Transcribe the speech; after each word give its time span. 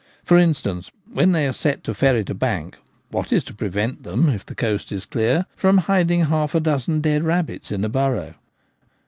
For 0.25 0.35
instance, 0.39 0.89
when 1.13 1.31
they 1.31 1.47
are 1.47 1.53
set 1.53 1.83
to 1.83 1.93
ferret 1.93 2.31
a 2.31 2.33
bank, 2.33 2.75
what 3.11 3.31
is 3.31 3.43
to 3.43 3.53
prevent 3.53 4.01
them, 4.01 4.29
if 4.29 4.43
the 4.43 4.55
coast 4.55 4.91
is 4.91 5.05
clear, 5.05 5.45
from 5.55 5.77
hiding 5.77 6.21
half 6.25 6.55
a 6.55 6.59
dozen 6.59 7.01
dead 7.01 7.21
rabbits 7.23 7.71
in 7.71 7.85
a 7.85 7.89
burrow 7.89 8.33